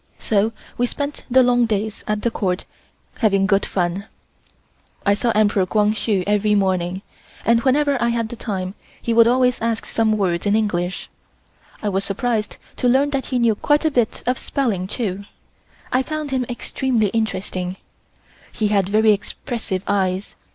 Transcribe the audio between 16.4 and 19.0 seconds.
extremely interesting. He had